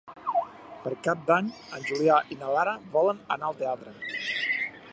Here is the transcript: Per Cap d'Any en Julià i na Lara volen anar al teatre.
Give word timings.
Per 0.85 0.93
Cap 1.07 1.19
d'Any 1.27 1.51
en 1.79 1.85
Julià 1.89 2.17
i 2.35 2.37
na 2.39 2.49
Lara 2.55 2.73
volen 2.97 3.21
anar 3.37 3.51
al 3.51 3.61
teatre. 3.61 3.95